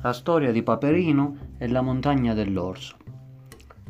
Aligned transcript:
la 0.00 0.12
storia 0.12 0.52
di 0.52 0.62
Paperino 0.62 1.36
e 1.58 1.68
la 1.68 1.80
montagna 1.80 2.34
dell'orso. 2.34 2.96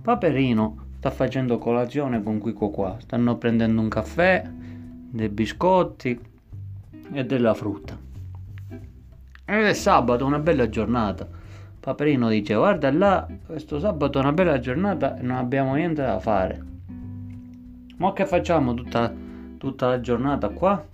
Paperino 0.01 0.87
sta 0.99 1.11
facendo 1.11 1.59
colazione 1.59 2.23
con 2.23 2.39
Quico 2.39 2.71
qua, 2.71 2.97
stanno 2.99 3.37
prendendo 3.37 3.81
un 3.81 3.89
caffè, 3.89 4.49
dei 5.11 5.29
biscotti 5.29 6.19
e 7.13 7.25
della 7.25 7.55
frutta. 7.55 7.97
Ed 9.45 9.65
è 9.65 9.73
sabato, 9.75 10.27
una 10.27 10.39
bella 10.39 10.69
giornata. 10.69 11.27
Paperino 11.81 12.29
dice 12.29 12.55
guarda 12.55 12.91
là, 12.91 13.27
questo 13.47 13.79
sabato 13.79 14.19
è 14.19 14.23
una 14.23 14.33
bella 14.33 14.59
giornata 14.59 15.17
e 15.17 15.23
non 15.23 15.37
abbiamo 15.37 15.75
niente 15.75 16.03
da 16.03 16.19
fare. 16.19 16.63
Ma 17.97 18.13
che 18.13 18.27
facciamo 18.27 18.75
tutta, 18.75 19.13
tutta 19.57 19.89
la 19.89 20.01
giornata 20.01 20.49
qua? 20.51 20.85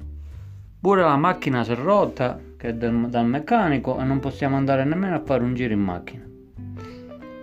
Pure 0.84 1.00
la 1.00 1.16
macchina 1.16 1.64
si 1.64 1.72
è 1.72 1.76
rotta, 1.76 2.38
che 2.58 2.68
è 2.68 2.74
del, 2.74 3.06
dal 3.08 3.24
meccanico, 3.24 3.98
e 3.98 4.04
non 4.04 4.20
possiamo 4.20 4.56
andare 4.56 4.84
nemmeno 4.84 5.14
a 5.14 5.22
fare 5.24 5.42
un 5.42 5.54
giro 5.54 5.72
in 5.72 5.80
macchina. 5.80 6.22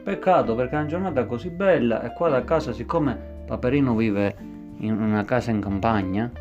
Peccato 0.03 0.53
perché 0.53 0.75
è 0.75 0.77
una 0.77 0.88
giornata 0.88 1.25
così 1.25 1.49
bella 1.49 2.03
e 2.03 2.13
qua 2.13 2.29
da 2.29 2.43
casa, 2.43 2.71
siccome 2.71 3.17
Paperino 3.48 3.95
vive 3.95 4.35
in 4.77 4.93
una 4.93 5.25
casa 5.25 5.49
in 5.49 5.59
campagna, 5.59 6.31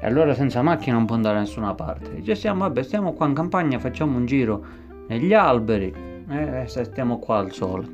e 0.00 0.06
allora 0.06 0.32
senza 0.32 0.62
macchina 0.62 0.96
non 0.96 1.04
può 1.04 1.14
andare 1.14 1.34
da 1.34 1.40
nessuna 1.40 1.74
parte. 1.74 2.14
Dice 2.14 2.34
stiamo, 2.36 2.60
vabbè, 2.60 2.82
stiamo 2.82 3.12
qua 3.12 3.26
in 3.26 3.34
campagna, 3.34 3.78
facciamo 3.78 4.16
un 4.16 4.24
giro 4.24 4.64
negli 5.08 5.34
alberi 5.34 5.92
e 6.26 6.64
stiamo 6.66 7.18
qua 7.18 7.36
al 7.36 7.52
sole. 7.52 7.86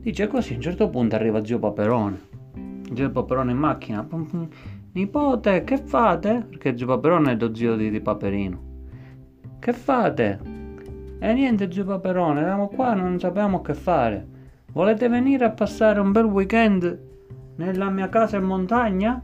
Dice 0.00 0.28
così, 0.28 0.54
a 0.54 0.56
un 0.56 0.62
certo 0.62 0.88
punto 0.88 1.14
arriva 1.14 1.44
zio 1.44 1.58
Paperone. 1.58 2.20
Zio 2.94 3.10
Paperone 3.10 3.50
in 3.50 3.58
macchina. 3.58 4.08
Nipote, 4.96 5.62
che 5.62 5.76
fate? 5.76 6.46
Perché 6.48 6.74
zio 6.74 6.86
Paperone 6.86 7.32
è 7.32 7.36
lo 7.38 7.54
zio 7.54 7.76
di, 7.76 7.90
di 7.90 8.00
Paperino. 8.00 8.60
Che 9.58 9.72
fate? 9.74 10.40
E 11.18 11.32
niente 11.34 11.70
zio 11.70 11.84
Paperone, 11.84 12.40
eravamo 12.40 12.68
qua 12.68 12.94
non 12.94 13.20
sapevamo 13.20 13.60
che 13.60 13.74
fare. 13.74 14.26
Volete 14.72 15.06
venire 15.10 15.44
a 15.44 15.50
passare 15.50 16.00
un 16.00 16.12
bel 16.12 16.24
weekend 16.24 16.98
nella 17.56 17.90
mia 17.90 18.08
casa 18.08 18.38
in 18.38 18.44
montagna? 18.44 19.22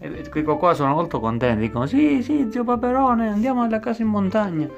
E 0.00 0.28
qui 0.28 0.42
qua 0.42 0.74
sono 0.74 0.92
molto 0.92 1.18
contenti, 1.18 1.62
dicono 1.62 1.86
sì, 1.86 2.22
sì, 2.22 2.48
zio 2.50 2.62
Paperone, 2.62 3.28
andiamo 3.28 3.62
alla 3.62 3.80
casa 3.80 4.02
in 4.02 4.08
montagna. 4.08 4.68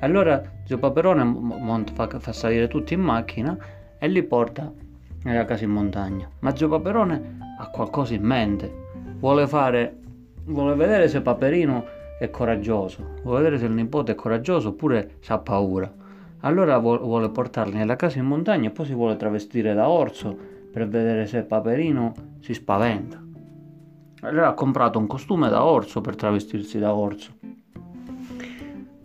Allora 0.00 0.42
zio 0.64 0.78
Paperone 0.78 1.84
fa, 1.92 2.08
fa 2.18 2.32
salire 2.32 2.68
tutti 2.68 2.94
in 2.94 3.00
macchina 3.00 3.54
e 3.98 4.08
li 4.08 4.22
porta 4.22 4.72
nella 5.24 5.44
casa 5.44 5.64
in 5.64 5.70
montagna. 5.70 6.28
Ma 6.40 6.54
zio 6.54 6.68
Paperone 6.68 7.38
ha 7.58 7.68
qualcosa 7.68 8.14
in 8.14 8.22
mente, 8.22 8.72
vuole 9.18 9.46
fare, 9.46 9.98
vuole 10.44 10.74
vedere 10.74 11.08
se 11.08 11.20
Paperino 11.20 11.84
è 12.18 12.30
coraggioso, 12.30 13.14
vuole 13.22 13.42
vedere 13.42 13.58
se 13.58 13.66
il 13.66 13.72
nipote 13.72 14.12
è 14.12 14.14
coraggioso 14.14 14.68
oppure 14.68 15.16
sa 15.20 15.38
paura. 15.38 15.92
Allora 16.40 16.78
vuole 16.78 17.30
portarli 17.30 17.74
nella 17.74 17.96
casa 17.96 18.18
in 18.18 18.26
montagna 18.26 18.68
e 18.68 18.70
poi 18.72 18.86
si 18.86 18.94
vuole 18.94 19.16
travestire 19.16 19.74
da 19.74 19.88
orso 19.88 20.36
per 20.72 20.86
vedere 20.88 21.26
se 21.26 21.42
Paperino 21.42 22.12
si 22.40 22.54
spaventa. 22.54 23.20
Allora 24.20 24.48
ha 24.48 24.54
comprato 24.54 24.98
un 24.98 25.06
costume 25.06 25.48
da 25.48 25.64
orso 25.64 26.00
per 26.00 26.16
travestirsi 26.16 26.78
da 26.78 26.94
orso. 26.94 27.32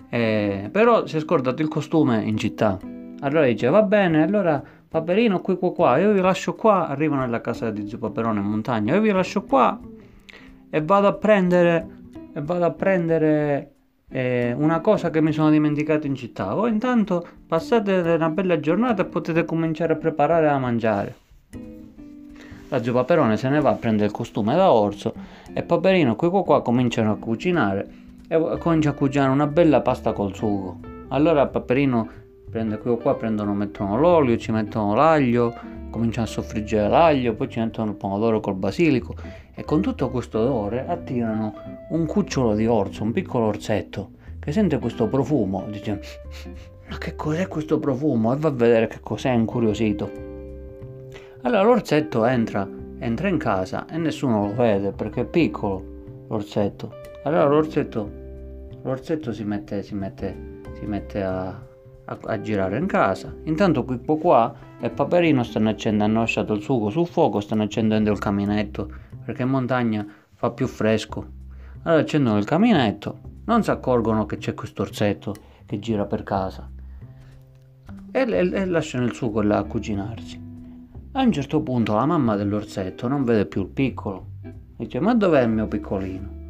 Eh, 0.10 0.70
però 0.72 1.08
si 1.08 1.18
è 1.18 1.20
scordato 1.20 1.62
il 1.64 1.68
costume 1.68 2.22
in 2.24 2.38
città. 2.38 2.78
Allora 3.22 3.46
dice, 3.46 3.68
va 3.70 3.82
bene, 3.82 4.22
allora 4.22 4.62
Paperino 4.94 5.40
qui 5.40 5.58
qua 5.58 5.74
qua, 5.74 5.98
io 5.98 6.12
vi 6.12 6.22
lascio 6.22 6.54
qua, 6.54 6.88
arrivo 6.88 7.16
nella 7.16 7.42
casa 7.42 7.72
di 7.72 7.88
zio 7.88 7.98
Paperone 7.98 8.40
in 8.40 8.46
montagna, 8.46 8.94
io 8.94 9.02
vi 9.02 9.10
lascio 9.10 9.42
qua 9.42 9.80
e 10.70 10.82
vado 10.84 11.08
a 11.08 11.14
prendere, 11.14 11.88
e 12.32 12.40
vado 12.44 12.64
a 12.64 12.70
prendere 12.70 13.72
eh, 14.08 14.54
una 14.56 14.82
cosa 14.82 15.10
che 15.10 15.20
mi 15.20 15.32
sono 15.32 15.50
dimenticato 15.50 16.06
in 16.06 16.14
città. 16.14 16.54
Voi 16.54 16.70
intanto 16.70 17.28
passate 17.48 17.92
una 17.92 18.30
bella 18.30 18.60
giornata 18.60 19.02
e 19.02 19.06
potete 19.06 19.46
cominciare 19.46 19.94
a 19.94 19.96
preparare 19.96 20.46
da 20.46 20.60
mangiare. 20.60 21.16
La 22.70 22.84
zio 22.84 22.94
Paperone 22.94 23.36
se 23.36 23.50
ne 23.50 23.62
va 23.62 23.72
a 23.72 23.76
prendere 23.76 24.06
il 24.06 24.14
costume 24.14 24.56
da 24.56 24.72
orso 24.72 25.16
e 25.54 25.64
Paperino 25.64 26.16
qui 26.16 26.30
qua, 26.30 26.44
qua 26.44 26.62
cominciano 26.62 27.14
a 27.14 27.16
cucinare 27.16 27.88
e 28.28 28.58
comincia 28.60 28.92
a 28.92 28.94
cucinare 28.94 29.32
una 29.32 29.48
bella 29.48 29.82
pasta 29.82 30.14
col 30.14 30.36
sugo. 30.36 30.78
Allora 31.08 31.48
Paperino 31.48 32.22
prende 32.54 32.78
qui 32.78 32.96
qua, 32.98 33.16
prendono, 33.16 33.56
mettono 33.56 33.98
l'olio, 33.98 34.38
ci 34.38 34.52
mettono 34.52 34.94
l'aglio, 34.94 35.56
cominciano 35.90 36.28
a 36.28 36.30
soffriggere 36.30 36.88
l'aglio, 36.88 37.34
poi 37.34 37.50
ci 37.50 37.58
mettono 37.60 37.90
il 37.90 37.98
pomodoro 37.98 38.40
col 38.40 38.54
basilico 38.54 39.16
e 39.56 39.64
con 39.66 39.82
tutto 39.82 40.12
questo 40.12 40.38
odore 40.38 40.86
attirano 40.88 41.56
un 41.90 42.06
cucciolo 42.06 42.54
di 42.54 42.68
orso, 42.68 43.02
un 43.02 43.12
piccolo 43.12 43.46
orsetto 43.46 44.12
che 44.38 44.52
sente 44.52 44.78
questo 44.78 45.08
profumo, 45.08 45.66
dice 45.68 46.00
ma 46.90 46.98
che 47.00 47.16
cos'è 47.16 47.48
questo 47.48 47.80
profumo? 47.80 48.32
E 48.34 48.38
va 48.38 48.50
a 48.50 48.52
vedere 48.52 48.86
che 48.86 49.00
cos'è, 49.02 49.32
incuriosito. 49.32 50.12
Allora 51.42 51.64
l'orsetto 51.64 52.24
entra, 52.24 52.70
entra 53.00 53.30
in 53.30 53.40
casa 53.40 53.88
e 53.90 53.98
nessuno 53.98 54.46
lo 54.46 54.54
vede 54.54 54.92
perché 54.92 55.22
è 55.22 55.26
piccolo 55.26 55.84
l'orsetto. 56.28 56.94
Allora 57.24 57.46
l'orsetto, 57.46 58.12
l'orsetto 58.84 59.34
si 59.34 59.44
mette, 59.44 59.82
si 59.82 59.96
mette, 59.96 60.62
si 60.74 60.86
mette 60.86 61.24
a, 61.24 61.72
a, 62.06 62.18
a, 62.22 62.42
girare 62.42 62.78
in 62.78 62.86
casa. 62.86 63.34
Intanto 63.44 63.84
Pippo 63.84 64.18
qua 64.18 64.54
e 64.80 64.90
Paperino 64.90 65.44
stanno 65.44 65.70
accendendo, 65.70 66.06
hanno 66.06 66.20
lasciato 66.20 66.54
il 66.54 66.62
sugo 66.62 66.90
sul 66.90 67.08
fuoco, 67.08 67.40
stanno 67.40 67.64
accendendo 67.64 68.12
il 68.12 68.20
caminetto 68.20 68.92
perché 69.24 69.44
in 69.44 69.50
montagna 69.50 70.06
fa 70.34 70.52
più 70.52 70.68
fresco. 70.68 71.26
Allora 71.84 72.02
accendono 72.02 72.38
il 72.38 72.46
caminetto, 72.46 73.20
non 73.46 73.64
si 73.64 73.72
accorgono 73.72 74.26
che 74.26 74.38
c'è 74.38 74.54
questo 74.54 74.84
orsetto 74.84 75.34
che 75.66 75.80
gira 75.80 76.06
per 76.06 76.24
casa 76.24 76.70
e, 78.12 78.20
e, 78.20 78.52
e 78.54 78.66
lasciano 78.66 79.06
il 79.06 79.14
sugo 79.14 79.42
là 79.42 79.58
a 79.58 79.64
cucinarsi. 79.64 80.42
A 81.14 81.22
un 81.22 81.32
certo 81.32 81.62
punto 81.62 81.96
la 81.96 82.06
mamma 82.06 82.36
dell'orsetto 82.36 83.08
non 83.08 83.24
vede 83.24 83.46
più 83.46 83.62
il 83.62 83.68
piccolo. 83.68 84.28
Dice, 84.78 85.00
ma 85.00 85.14
dov'è 85.14 85.44
il 85.44 85.50
mio 85.50 85.68
piccolino? 85.68 86.42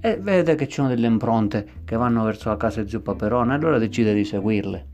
E 0.00 0.16
vede 0.16 0.54
che 0.54 0.66
ci 0.66 0.74
sono 0.74 0.88
delle 0.88 1.06
impronte 1.06 1.82
che 1.84 1.96
vanno 1.96 2.24
verso 2.24 2.48
la 2.48 2.56
casa 2.56 2.82
di 2.82 2.88
zio 2.88 3.00
Paperone, 3.00 3.54
allora 3.54 3.78
decide 3.78 4.14
di 4.14 4.24
seguirle. 4.24 4.88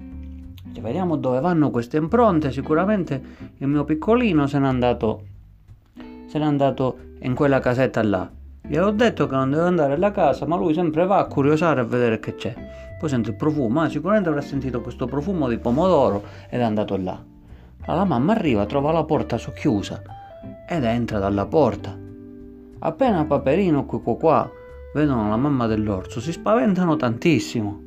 Dice, 0.76 0.80
vediamo 0.82 1.16
dove 1.16 1.40
vanno 1.40 1.70
queste 1.70 1.96
impronte, 1.96 2.52
sicuramente 2.52 3.22
il 3.56 3.66
mio 3.66 3.84
piccolino 3.84 4.46
se 4.46 4.58
n'è 4.58 4.66
andato, 4.66 5.22
se 6.26 6.38
n'è 6.38 6.44
andato 6.44 6.98
in 7.20 7.34
quella 7.34 7.60
casetta 7.60 8.02
là. 8.02 8.30
Gli 8.60 8.76
ho 8.76 8.90
detto 8.90 9.26
che 9.26 9.34
non 9.34 9.50
deve 9.50 9.62
andare 9.62 9.94
alla 9.94 10.10
casa, 10.10 10.44
ma 10.44 10.56
lui 10.56 10.74
sempre 10.74 11.06
va 11.06 11.18
a 11.18 11.26
curiosare 11.26 11.80
a 11.80 11.84
vedere 11.84 12.18
che 12.18 12.34
c'è. 12.34 12.54
Poi 12.98 13.08
sente 13.08 13.30
il 13.30 13.36
profumo, 13.36 13.80
ah, 13.80 13.88
sicuramente 13.88 14.28
avrà 14.28 14.42
sentito 14.42 14.82
questo 14.82 15.06
profumo 15.06 15.48
di 15.48 15.56
pomodoro 15.56 16.24
ed 16.50 16.60
è 16.60 16.64
andato 16.64 16.96
là. 16.98 17.18
La 17.86 18.04
mamma 18.04 18.32
arriva, 18.32 18.66
trova 18.66 18.92
la 18.92 19.04
porta 19.04 19.38
socchiusa 19.38 20.02
ed 20.68 20.84
entra 20.84 21.18
dalla 21.18 21.46
porta. 21.46 21.96
Appena 22.80 23.24
Paperino 23.24 23.86
qui 23.86 24.02
qua, 24.02 24.16
qua 24.16 24.50
vedono 24.92 25.30
la 25.30 25.36
mamma 25.36 25.66
dell'orso, 25.66 26.20
si 26.20 26.32
spaventano 26.32 26.96
tantissimo. 26.96 27.84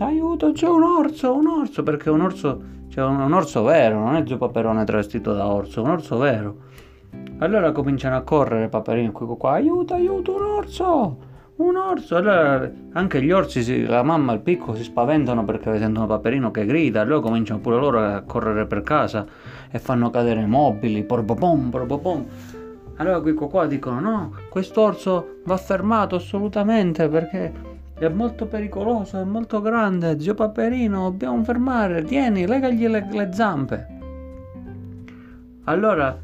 Aiuto, 0.00 0.52
c'è 0.52 0.66
un 0.66 0.82
orso, 0.82 1.34
un 1.34 1.46
orso, 1.46 1.82
perché 1.82 2.08
un 2.08 2.22
orso, 2.22 2.62
c'è 2.88 3.02
un, 3.04 3.20
un 3.20 3.32
orso 3.34 3.62
vero, 3.62 3.98
non 3.98 4.16
è 4.16 4.22
Zio 4.26 4.38
Paperone 4.38 4.84
travestito 4.84 5.34
da 5.34 5.46
orso, 5.46 5.82
un 5.82 5.90
orso 5.90 6.16
vero. 6.16 6.56
Allora 7.38 7.70
cominciano 7.72 8.16
a 8.16 8.22
correre 8.22 8.70
Paperino 8.70 9.12
qui 9.12 9.26
qua, 9.36 9.52
aiuto, 9.52 9.92
aiuto, 9.92 10.36
un 10.36 10.42
orso! 10.42 11.28
un 11.56 11.76
orso. 11.76 12.16
Allora 12.16 12.70
anche 12.92 13.22
gli 13.22 13.30
orsi, 13.30 13.84
la 13.84 14.02
mamma 14.02 14.32
il 14.32 14.40
piccolo 14.40 14.74
si 14.74 14.84
spaventano 14.84 15.44
perché 15.44 15.78
sentono 15.78 16.06
Paperino 16.06 16.50
che 16.50 16.64
grida, 16.64 17.02
allora 17.02 17.20
cominciano 17.20 17.60
pure 17.60 17.76
loro 17.76 18.00
a 18.00 18.22
correre 18.22 18.66
per 18.66 18.80
casa 18.80 19.26
e 19.70 19.78
fanno 19.78 20.08
cadere 20.08 20.46
mobili, 20.46 21.04
porbopom, 21.04 21.68
porbopom. 21.68 22.26
Allora 22.96 23.20
qui 23.20 23.34
qua 23.34 23.66
dicono 23.66 24.00
no, 24.00 24.32
questo 24.48 24.80
orso 24.80 25.40
va 25.44 25.58
fermato 25.58 26.16
assolutamente 26.16 27.06
perché 27.08 27.69
è 28.06 28.08
molto 28.08 28.46
pericoloso, 28.46 29.18
è 29.18 29.24
molto 29.24 29.60
grande, 29.60 30.18
zio 30.20 30.34
Paperino, 30.34 31.10
dobbiamo 31.10 31.42
fermare, 31.44 32.02
tieni, 32.02 32.46
legagli 32.46 32.86
le, 32.86 33.06
le 33.10 33.32
zampe. 33.32 33.86
Allora 35.64 36.18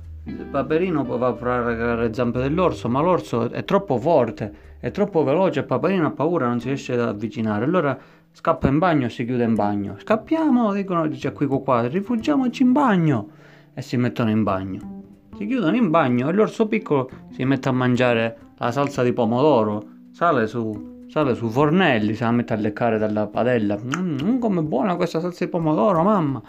Paperino 0.51 1.05
va 1.05 1.27
a 1.29 1.33
provare 1.33 1.97
le 1.97 2.13
zampe 2.13 2.41
dell'orso, 2.41 2.89
ma 2.89 3.01
l'orso 3.01 3.51
è 3.51 3.65
troppo 3.65 3.99
forte 3.99 4.65
è 4.79 4.91
troppo 4.91 5.25
veloce 5.25 5.65
Paperino 5.65 6.07
ha 6.07 6.11
paura, 6.11 6.47
non 6.47 6.61
si 6.61 6.69
riesce 6.69 6.93
ad 6.93 7.01
avvicinare. 7.01 7.65
Allora 7.65 7.99
scappa 8.31 8.69
in 8.69 8.79
bagno 8.79 9.09
si 9.09 9.25
chiude 9.25 9.43
in 9.43 9.55
bagno. 9.55 9.97
Scappiamo, 9.99 10.73
dicono, 10.73 11.09
dice 11.09 11.33
qui 11.33 11.47
qua, 11.47 11.87
rifugiamoci 11.87 12.63
in 12.63 12.73
bagno. 12.73 13.29
E 13.75 13.83
si 13.83 13.97
mettono 13.97 14.31
in 14.31 14.43
bagno. 14.43 15.03
Si 15.37 15.47
chiudono 15.47 15.75
in 15.75 15.91
bagno 15.91 16.29
e 16.29 16.33
l'orso 16.33 16.69
piccolo 16.69 17.11
si 17.33 17.45
mette 17.45 17.69
a 17.69 17.73
mangiare 17.73 18.39
la 18.59 18.71
salsa 18.71 19.03
di 19.03 19.13
pomodoro. 19.13 19.83
Sale 20.13 20.47
su, 20.47 20.96
sale 21.09 21.35
su 21.35 21.49
fornelli, 21.49 22.15
si 22.15 22.23
la 22.23 22.31
mette 22.31 22.53
a 22.53 22.57
leccare 22.57 22.99
dalla 22.99 23.27
padella. 23.27 23.77
Mmm, 23.77 24.39
come 24.39 24.63
buona 24.63 24.97
questa 24.97 25.21
salsa 25.21 25.45
di 25.45 25.51
pomodoro, 25.51 26.03
mamma. 26.03 26.43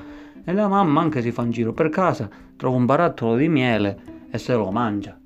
E 0.44 0.54
la 0.54 0.68
mamma 0.68 1.02
anche 1.02 1.22
si 1.22 1.32
fa 1.32 1.42
un 1.42 1.52
giro 1.52 1.74
per 1.74 1.90
casa, 1.90 2.30
trova 2.56 2.78
un 2.78 2.86
barattolo 2.86 3.36
di 3.36 3.50
miele 3.50 4.00
e 4.30 4.38
se 4.38 4.54
lo 4.54 4.72
mangia. 4.72 5.18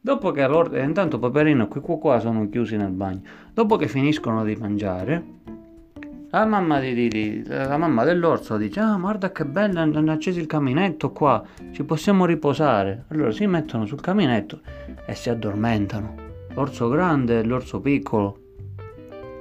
Dopo 0.00 0.30
che 0.30 0.42
allora, 0.42 0.82
intanto 0.82 1.18
Paperino 1.18 1.64
e 1.64 1.68
qui 1.68 1.80
qua 1.80 2.20
sono 2.20 2.48
chiusi 2.48 2.76
nel 2.76 2.90
bagno. 2.90 3.22
Dopo 3.52 3.76
che 3.76 3.88
finiscono 3.88 4.44
di 4.44 4.54
mangiare, 4.56 5.24
La 6.30 6.44
mamma, 6.44 6.80
di, 6.80 7.08
di, 7.08 7.44
la 7.46 7.78
mamma 7.78 8.04
dell'orso 8.04 8.56
dice: 8.56 8.80
Ah, 8.80 8.96
guarda 9.00 9.30
che 9.32 9.44
bello, 9.46 9.80
hanno 9.80 10.12
acceso 10.12 10.38
il 10.38 10.46
caminetto 10.46 11.10
qua, 11.12 11.42
ci 11.72 11.84
possiamo 11.84 12.26
riposare. 12.26 13.04
Allora 13.08 13.30
si 13.30 13.46
mettono 13.46 13.86
sul 13.86 14.00
caminetto 14.00 14.60
e 15.06 15.14
si 15.14 15.30
addormentano. 15.30 16.14
L'orso 16.54 16.88
grande 16.88 17.38
e 17.38 17.44
l'orso 17.44 17.80
piccolo. 17.80 18.45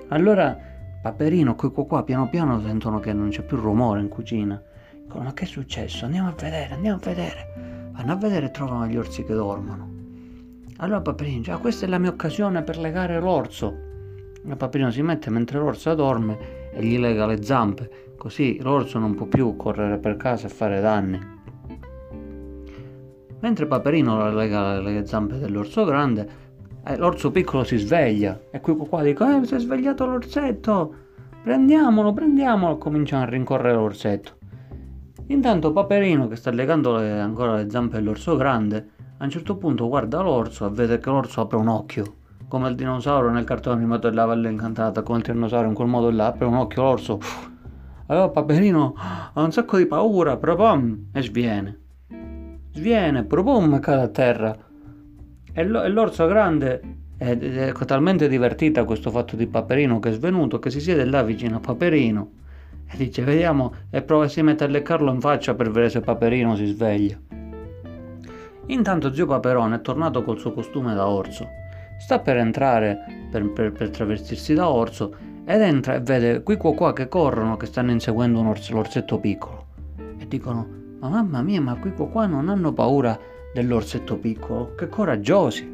Allora 0.09 0.57
Paperino, 1.01 1.55
qui 1.55 1.71
qua, 1.71 2.03
piano 2.03 2.29
piano 2.29 2.59
sentono 2.61 2.99
che 2.99 3.13
non 3.13 3.29
c'è 3.29 3.43
più 3.43 3.57
rumore 3.57 4.01
in 4.01 4.07
cucina. 4.07 4.61
Dicono: 5.03 5.23
Ma 5.23 5.33
che 5.33 5.43
è 5.43 5.47
successo? 5.47 6.05
Andiamo 6.05 6.29
a 6.29 6.33
vedere, 6.37 6.73
andiamo 6.73 6.97
a 6.97 7.05
vedere. 7.05 7.91
Vanno 7.91 8.11
a 8.11 8.15
vedere 8.15 8.47
e 8.47 8.51
trovano 8.51 8.87
gli 8.87 8.97
orsi 8.97 9.23
che 9.23 9.33
dormono. 9.33 9.89
Allora 10.77 11.01
Paperino 11.01 11.37
dice: 11.37 11.51
ah, 11.51 11.57
questa 11.57 11.85
è 11.85 11.89
la 11.89 11.97
mia 11.97 12.09
occasione 12.09 12.63
per 12.63 12.77
legare 12.77 13.19
l'orso. 13.19 13.73
Il 14.43 14.55
Paperino 14.57 14.91
si 14.91 15.01
mette 15.01 15.29
mentre 15.29 15.57
l'orso 15.59 15.93
dorme 15.95 16.71
e 16.71 16.83
gli 16.83 16.99
lega 16.99 17.25
le 17.25 17.41
zampe, 17.41 18.13
così 18.17 18.59
l'orso 18.61 18.99
non 18.99 19.15
può 19.15 19.25
più 19.25 19.55
correre 19.55 19.97
per 19.97 20.17
casa 20.17 20.47
e 20.47 20.49
fare 20.49 20.81
danni. 20.81 21.19
Mentre 23.39 23.65
Paperino 23.65 24.31
lega 24.31 24.79
le 24.81 25.05
zampe 25.05 25.37
dell'orso 25.37 25.83
grande, 25.83 26.27
eh, 26.85 26.97
l'orso 26.97 27.31
piccolo 27.31 27.63
si 27.63 27.77
sveglia 27.77 28.39
e 28.51 28.61
qui 28.61 28.75
qua 28.75 29.03
dico, 29.03 29.25
eh, 29.27 29.45
si 29.45 29.55
è 29.55 29.59
svegliato 29.59 30.05
l'orsetto, 30.05 30.95
prendiamolo, 31.43 32.13
prendiamolo, 32.13 32.77
cominciano 32.77 33.23
a 33.23 33.27
rincorrere 33.27 33.75
l'orsetto. 33.75 34.37
Intanto 35.27 35.73
Paperino, 35.73 36.27
che 36.27 36.35
sta 36.35 36.51
legando 36.51 36.97
le, 36.97 37.19
ancora 37.19 37.55
le 37.55 37.69
zampe 37.69 37.97
dell'orso 37.97 38.35
grande, 38.35 38.89
a 39.17 39.23
un 39.23 39.29
certo 39.29 39.57
punto 39.57 39.87
guarda 39.87 40.21
l'orso 40.21 40.67
e 40.67 40.69
vede 40.69 40.99
che 40.99 41.09
l'orso 41.09 41.41
apre 41.41 41.57
un 41.57 41.67
occhio 41.67 42.23
come 42.47 42.69
il 42.69 42.75
dinosauro 42.75 43.31
nel 43.31 43.43
cartone 43.43 43.77
animato 43.77 44.09
della 44.09 44.25
Valle 44.25 44.49
Incantata, 44.49 45.01
come 45.01 45.17
il 45.17 45.23
tiranosauro 45.23 45.67
in 45.67 45.73
quel 45.73 45.87
modo 45.87 46.09
là, 46.09 46.27
apre 46.27 46.45
un 46.45 46.55
occhio 46.55 46.83
l'orso. 46.83 47.19
Allora 48.07 48.29
Paperino 48.29 48.93
ha 48.95 49.41
un 49.41 49.51
sacco 49.51 49.77
di 49.77 49.85
paura, 49.85 50.37
propom, 50.37 51.07
e 51.11 51.21
sviene. 51.21 51.79
Sviene, 52.71 53.23
propom, 53.23 53.79
cade 53.79 54.01
a 54.01 54.07
terra. 54.09 54.55
E, 55.57 55.63
l'orso 55.63 56.27
grande 56.27 56.81
è, 57.17 57.37
è 57.37 57.71
talmente 57.85 58.27
divertita 58.27 58.81
a 58.81 58.83
questo 58.83 59.09
fatto 59.09 59.37
di 59.37 59.47
Paperino 59.47 59.99
che 59.99 60.09
è 60.09 60.11
svenuto, 60.11 60.59
che 60.59 60.69
si 60.69 60.81
siede 60.81 61.05
là 61.05 61.23
vicino 61.23 61.55
a 61.55 61.59
Paperino 61.61 62.31
e 62.91 62.97
dice 62.97 63.23
vediamo 63.23 63.73
e 63.89 64.01
prova 64.01 64.27
si 64.27 64.41
mette 64.41 64.65
a 64.65 64.67
leccarlo 64.67 65.11
in 65.11 65.21
faccia 65.21 65.55
per 65.55 65.67
vedere 65.67 65.89
se 65.89 66.01
Paperino 66.01 66.55
si 66.57 66.65
sveglia. 66.65 67.17
Intanto 68.67 69.13
zio 69.13 69.25
Paperone 69.25 69.77
è 69.77 69.81
tornato 69.81 70.23
col 70.23 70.39
suo 70.39 70.51
costume 70.51 70.93
da 70.93 71.07
orso 71.07 71.47
sta 71.97 72.19
per 72.19 72.37
entrare 72.37 73.27
per, 73.31 73.49
per, 73.51 73.71
per 73.71 73.89
travestirsi 73.89 74.53
da 74.53 74.69
orso 74.69 75.15
ed 75.45 75.61
entra 75.61 75.95
e 75.95 76.01
vede 76.01 76.43
qui 76.43 76.57
qua 76.57 76.73
qua 76.73 76.93
che 76.93 77.07
corrono 77.07 77.57
che 77.57 77.67
stanno 77.67 77.91
inseguendo 77.91 78.39
un 78.39 78.47
orso, 78.47 78.73
l'orsetto 78.73 79.19
piccolo 79.19 79.65
e 80.17 80.27
dicono 80.27 80.67
ma 80.99 81.09
mamma 81.09 81.41
mia 81.41 81.61
ma 81.61 81.75
qui 81.75 81.93
qua 81.93 82.07
qua 82.07 82.25
non 82.25 82.49
hanno 82.49 82.73
paura 82.73 83.17
dell'orsetto 83.55 84.17
piccolo 84.17 84.75
che 84.75 84.89
coraggiosi 84.89 85.65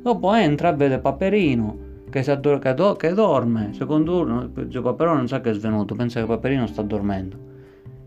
dopo 0.00 0.32
entra 0.34 0.70
vede 0.70 1.00
Paperino 1.00 1.78
che, 2.08 2.20
addor- 2.30 2.60
che, 2.60 2.74
do- 2.74 2.94
che 2.94 3.12
dorme 3.12 3.72
secondo 3.72 4.20
uno 4.20 4.52
Gio 4.68 4.82
Paperone 4.82 5.16
non 5.16 5.26
sa 5.26 5.40
che 5.40 5.50
è 5.50 5.52
svenuto 5.52 5.96
pensa 5.96 6.20
che 6.20 6.26
Paperino 6.26 6.68
sta 6.68 6.82
dormendo 6.82 7.52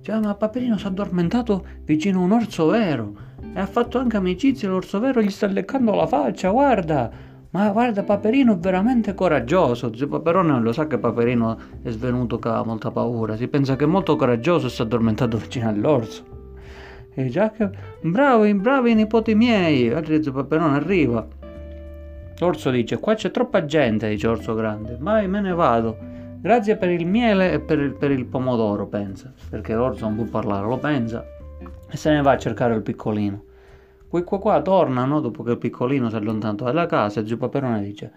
cioè, 0.01 0.17
ma 0.21 0.33
Paperino 0.33 0.77
si 0.77 0.85
è 0.85 0.87
addormentato 0.87 1.65
vicino 1.83 2.21
a 2.21 2.23
un 2.23 2.31
orso 2.31 2.67
vero 2.67 3.13
e 3.53 3.59
ha 3.59 3.65
fatto 3.65 3.97
anche 3.99 4.15
amicizia 4.15 4.69
l'orso 4.69 5.01
vero 5.01 5.21
gli 5.21 5.29
sta 5.29 5.45
leccando 5.47 5.93
la 5.93 6.07
faccia 6.07 6.49
guarda 6.49 7.11
ma 7.49 7.69
guarda, 7.71 8.03
Paperino 8.03 8.53
è 8.53 8.57
veramente 8.57 9.13
coraggioso. 9.13 9.95
Zio 9.95 10.09
Paperone 10.09 10.51
non 10.51 10.63
lo 10.63 10.73
sa 10.73 10.85
che 10.85 10.99
Paperino 10.99 11.57
è 11.81 11.89
svenuto 11.89 12.37
che 12.39 12.49
ha 12.49 12.61
molta 12.63 12.91
paura. 12.91 13.37
Si 13.37 13.47
pensa 13.47 13.77
che 13.77 13.85
è 13.85 13.87
molto 13.87 14.17
coraggioso 14.17 14.67
e 14.67 14.69
si 14.69 14.81
è 14.81 14.85
addormentato 14.85 15.37
vicino 15.37 15.69
all'orso. 15.69 16.36
E 17.19 17.29
già 17.29 17.49
che... 17.49 17.67
Bravi, 18.01 18.53
bravi 18.53 18.93
nipoti 18.93 19.33
miei. 19.33 19.89
Altri 19.89 20.21
zio 20.21 20.31
Paperone 20.31 20.75
arriva. 20.75 21.27
L'orso 22.37 22.69
dice, 22.69 22.99
qua 22.99 23.15
c'è 23.15 23.31
troppa 23.31 23.65
gente, 23.65 24.07
dice 24.07 24.27
l'orso 24.27 24.53
grande. 24.53 24.97
Vai, 24.99 25.27
me 25.27 25.41
ne 25.41 25.51
vado. 25.51 25.97
Grazie 26.39 26.77
per 26.77 26.91
il 26.91 27.07
miele 27.07 27.53
e 27.53 27.59
per 27.59 27.79
il, 27.79 27.95
per 27.95 28.11
il 28.11 28.25
pomodoro, 28.25 28.85
pensa. 28.85 29.33
Perché 29.49 29.73
l'orso 29.73 30.05
non 30.05 30.15
può 30.15 30.25
parlare, 30.25 30.67
lo 30.67 30.77
pensa. 30.77 31.25
E 31.89 31.97
se 31.97 32.11
ne 32.11 32.21
va 32.21 32.33
a 32.33 32.37
cercare 32.37 32.75
il 32.75 32.83
piccolino. 32.83 33.45
Quei 34.07 34.23
qua 34.23 34.37
qua 34.37 34.61
tornano 34.61 35.19
dopo 35.19 35.41
che 35.41 35.51
il 35.51 35.57
piccolino 35.57 36.09
si 36.09 36.15
è 36.15 36.19
allontanato 36.19 36.65
dalla 36.65 36.85
casa 36.85 37.25
Zio 37.25 37.35
Paperone 37.35 37.81
dice 37.81 38.11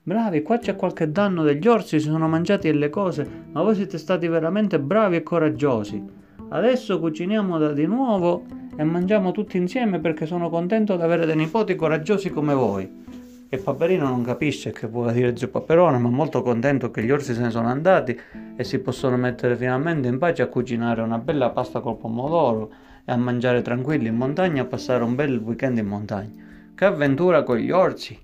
Bravi, 0.00 0.42
qua 0.42 0.58
c'è 0.58 0.76
qualche 0.76 1.10
danno 1.10 1.42
degli 1.42 1.66
orsi, 1.66 1.98
si 1.98 2.08
sono 2.08 2.28
mangiati 2.28 2.70
delle 2.70 2.88
cose, 2.88 3.28
ma 3.50 3.62
voi 3.62 3.74
siete 3.74 3.98
stati 3.98 4.28
veramente 4.28 4.78
bravi 4.78 5.16
e 5.16 5.22
coraggiosi. 5.22 6.22
Adesso 6.54 7.00
cuciniamo 7.00 7.72
di 7.72 7.84
nuovo 7.84 8.44
e 8.76 8.84
mangiamo 8.84 9.32
tutti 9.32 9.56
insieme 9.56 9.98
perché 9.98 10.24
sono 10.24 10.48
contento 10.48 10.94
di 10.94 11.02
avere 11.02 11.26
dei 11.26 11.34
nipoti 11.34 11.74
coraggiosi 11.74 12.30
come 12.30 12.54
voi. 12.54 13.02
E 13.48 13.58
Paperino 13.58 14.06
non 14.06 14.22
capisce 14.22 14.70
che 14.70 14.86
vuole 14.86 15.12
dire 15.12 15.36
Zio 15.36 15.48
Paperone, 15.48 15.98
ma 15.98 16.08
è 16.08 16.12
molto 16.12 16.42
contento 16.42 16.92
che 16.92 17.02
gli 17.02 17.10
orsi 17.10 17.34
se 17.34 17.40
ne 17.40 17.50
sono 17.50 17.66
andati 17.66 18.16
e 18.54 18.62
si 18.62 18.78
possono 18.78 19.16
mettere 19.16 19.56
finalmente 19.56 20.06
in 20.06 20.18
pace 20.18 20.42
a 20.42 20.46
cucinare 20.46 21.02
una 21.02 21.18
bella 21.18 21.50
pasta 21.50 21.80
col 21.80 21.96
pomodoro 21.96 22.70
e 23.04 23.10
a 23.10 23.16
mangiare 23.16 23.60
tranquilli 23.60 24.06
in 24.06 24.14
montagna 24.14 24.62
e 24.62 24.64
a 24.64 24.68
passare 24.68 25.02
un 25.02 25.16
bel 25.16 25.36
weekend 25.38 25.78
in 25.78 25.86
montagna. 25.86 26.40
Che 26.72 26.84
avventura 26.84 27.42
con 27.42 27.56
gli 27.56 27.72
orsi! 27.72 28.16